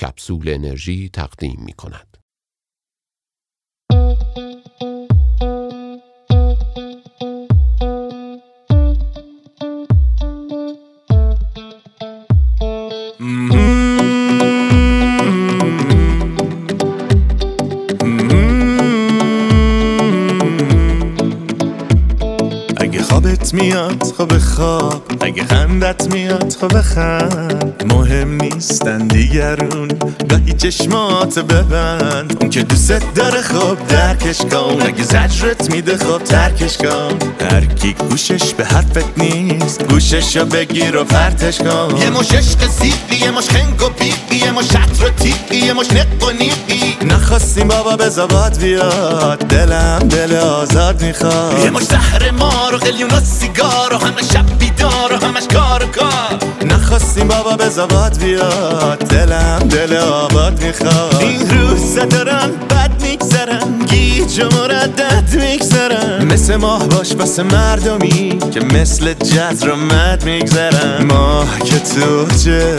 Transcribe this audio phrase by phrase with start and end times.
[0.00, 2.19] کپسول انرژی تقدیم می کند.
[23.50, 25.02] خوابت میاد خب خواب.
[25.20, 27.84] اگه خندت میاد خب خند.
[27.92, 29.88] مهم نیستن دیگرون
[30.28, 32.36] گاهی چشمات ببند.
[32.40, 34.76] اون که دوست داره خب درکش کن.
[34.86, 37.18] اگه زجرت میده خب ترکش کن.
[37.50, 41.96] هر کی گوشش به حرفت نیست گوشش رو بگیر و پرتش کن.
[42.00, 45.72] یه مش عشق سیقی یه مش خنگ و بیقی یه مش شطر و تیقی یه
[45.72, 51.58] مش نق و نیقی نخواستیم بابا به زباد بیاد دلم دل آزاد می‌خواد.
[51.64, 55.84] یه مش زهر مار و قلیون و سیگار و همه شب بیدار و همش کار
[55.84, 56.38] و کار.
[56.66, 58.98] نخواستیم بابا به زباد بیاد.
[58.98, 61.16] دلم دل آباد می‌خواد.
[61.20, 68.60] این روزا دارن بد میگذرن گیج و مردد میگذرن مثل ماه باش واسه مردمی که
[68.60, 71.04] مثل جز رو مد میگذرن.
[71.04, 72.76] ماه که تو جه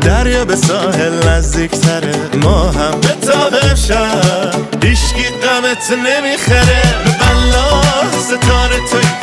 [0.00, 4.54] دریا به ساحل نزدیک تره ما هم به تاقب شد
[4.84, 6.82] هیشگی قمت نمی‌خره.
[7.04, 7.82] بلا
[8.20, 9.21] ستاره توی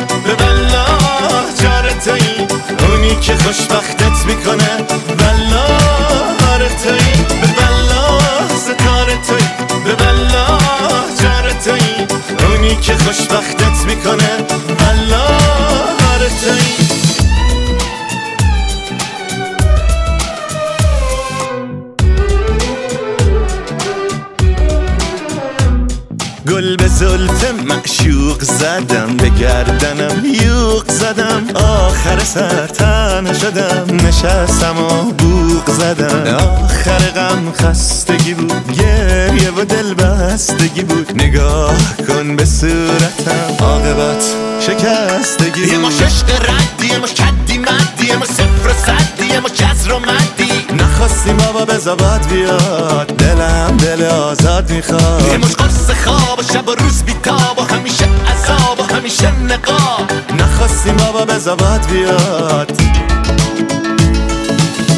[3.22, 4.78] که خوشبختت می‌کنه.
[5.18, 5.66] بلا
[6.54, 8.20] آره توی به بلا
[8.58, 9.48] ستاره توی
[9.84, 10.58] به بلا
[11.22, 12.08] جاره توی.
[12.46, 14.59] اونی که خوشبختت می‌کنه.
[26.60, 31.44] گل به زلف معشوق زدم به گردنم یوق زدم.
[31.56, 36.36] آخر سر تنه شدم نشستم و بوق زدم.
[36.36, 41.12] آخر غم خستگی بود گریه و دل بستگی بود.
[41.16, 44.24] نگاه کن به صورتم عاقبت
[44.60, 45.86] شکستگی یه بود.
[45.86, 47.58] مش عشق ردی یه کدی
[51.30, 51.78] نخواستیم بابا به
[52.28, 53.08] بیاد.
[53.08, 58.06] دلم دل آزاد یه می‌خواد مش قرص خواب و شب و روز بیتاب و همیشه
[58.06, 60.12] عذاب و همیشه نقاب.
[60.40, 62.72] نخواستیم بابا به زباد بیاد.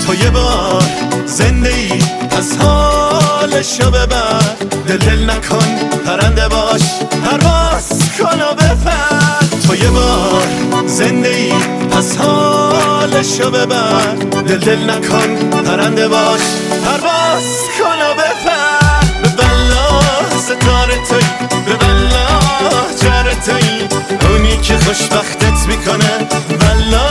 [0.08, 0.84] تو یه بار
[1.26, 2.00] زنده ای
[2.30, 4.42] پس حالشو ببر.
[4.88, 5.66] دل دل نکن
[6.06, 6.82] پرنده باش
[7.26, 9.46] پرواز کن و بپر.
[9.68, 10.48] تو یه بار
[10.88, 11.54] زنده ای
[11.92, 14.31] پس حالشو ببر.
[14.42, 16.42] دل دل نکن پرنده باش
[16.86, 17.44] پرواز
[17.78, 19.06] کن و بپر.
[19.24, 21.26] به بلا ستاره توی
[21.66, 22.28] به بلا
[23.04, 23.88] جاره توی.
[24.30, 26.28] اونی که خوشبختت می‌کنه
[26.60, 27.08] بلا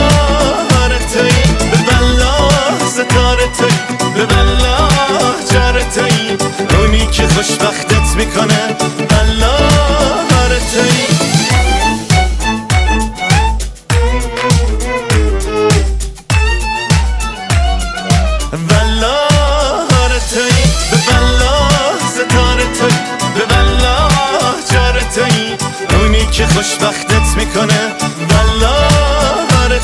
[0.84, 1.42] آره توی.
[1.70, 2.48] به بلا
[2.88, 3.76] ستاره توی
[4.14, 4.88] به بلا
[5.52, 6.36] جاره توی.
[6.78, 7.89] اونی که خوشبختت
[27.36, 27.92] می‌کنه.
[28.30, 28.76] والا
[29.48, 29.78] هر